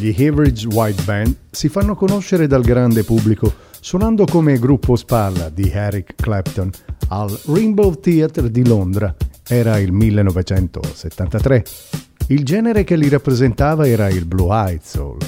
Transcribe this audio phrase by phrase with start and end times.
[0.00, 5.70] gli Average White Band si fanno conoscere dal grande pubblico suonando come gruppo spalla di
[5.70, 6.70] Eric Clapton
[7.08, 9.14] al Rainbow Theatre di Londra.
[9.46, 11.64] Era il 1973.
[12.28, 15.18] Il genere che li rappresentava era il Blue Eyed Soul.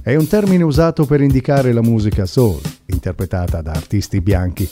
[0.00, 4.66] È un termine usato per indicare la musica soul, interpretata da artisti bianchi.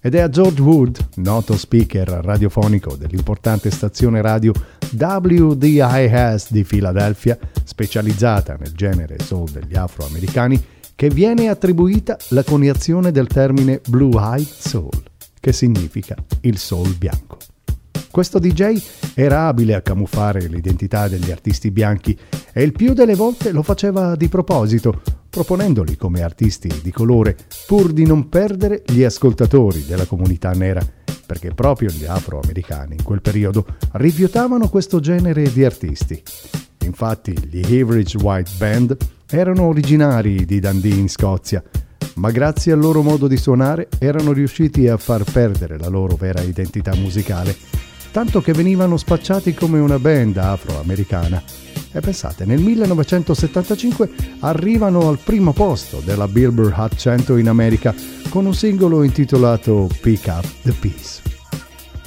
[0.00, 4.52] Ed è a George Wood, noto speaker radiofonico dell'importante stazione radio
[4.92, 10.62] WDIS di Filadelfia, specializzata nel genere soul degli afroamericani,
[10.94, 15.02] che viene attribuita la coniazione del termine Blue Eyed Soul,
[15.40, 17.38] che significa il soul bianco.
[18.10, 18.80] Questo DJ
[19.14, 22.16] era abile a camuffare l'identità degli artisti bianchi
[22.52, 25.02] e il più delle volte lo faceva di proposito,
[25.36, 27.36] proponendoli come artisti di colore,
[27.66, 30.80] pur di non perdere gli ascoltatori della comunità nera,
[31.26, 36.22] perché proprio gli afroamericani in quel periodo rifiutavano questo genere di artisti.
[36.86, 38.96] Infatti gli Average White Band
[39.28, 41.62] erano originari di Dundee in Scozia,
[42.14, 46.40] ma grazie al loro modo di suonare erano riusciti a far perdere la loro vera
[46.40, 47.54] identità musicale,
[48.10, 51.42] tanto che venivano spacciati come una band afroamericana.
[51.96, 57.94] E pensate, nel 1975 arrivano al primo posto della Billboard Hot 100 in America
[58.28, 61.22] con un singolo intitolato Pick Up the Peace.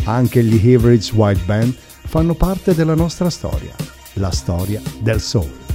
[0.04, 3.74] Anche gli Average White Band fanno parte della nostra storia,
[4.14, 5.69] la storia del soul.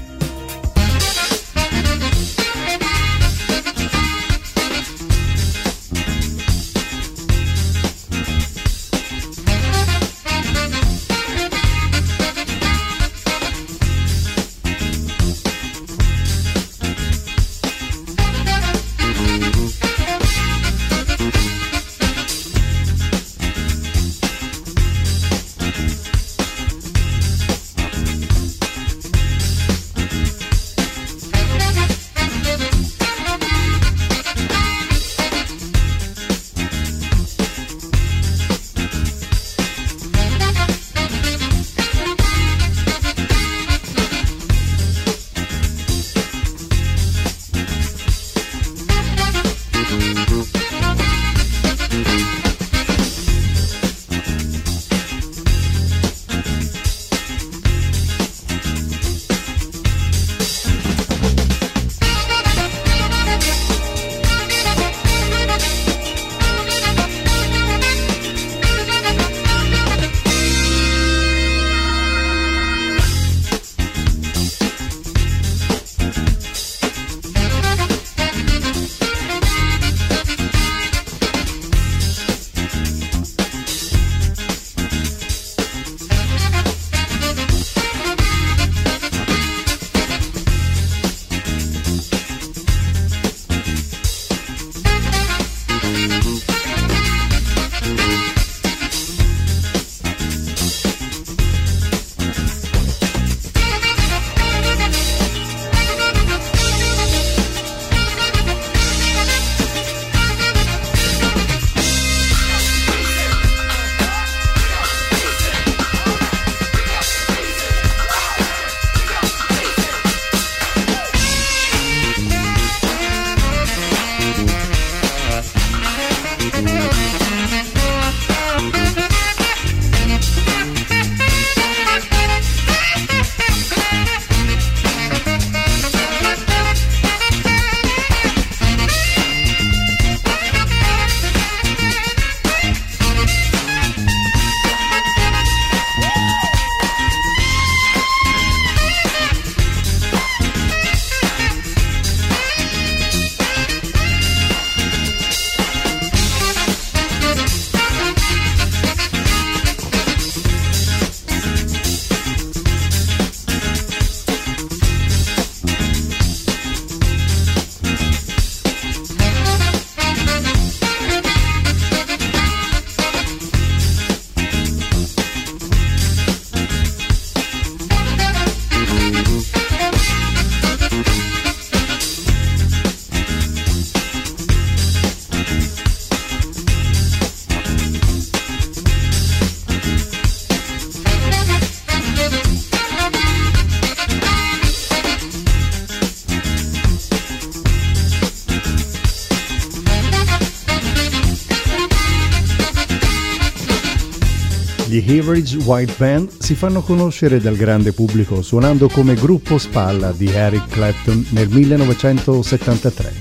[204.94, 210.28] Gli Average White Band si fanno conoscere dal grande pubblico suonando come gruppo spalla di
[210.28, 213.12] Eric Clapton nel 1973.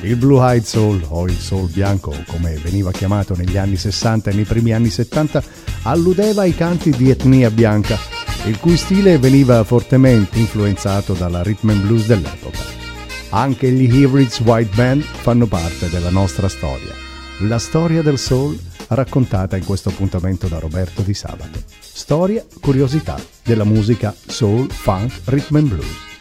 [0.00, 4.34] Il Blue Eyed Soul, o il Soul bianco come veniva chiamato negli anni 60 e
[4.34, 5.42] nei primi anni 70,
[5.82, 7.98] alludeva ai canti di etnia bianca,
[8.46, 12.60] il cui stile veniva fortemente influenzato dalla rhythm and blues dell'epoca.
[13.28, 16.94] Anche gli Average White Band fanno parte della nostra storia,
[17.40, 18.58] la storia del soul
[18.94, 21.58] raccontata in questo appuntamento da Roberto Di Sabato.
[21.80, 26.13] Storia, curiosità della musica soul, funk, rhythm and blues.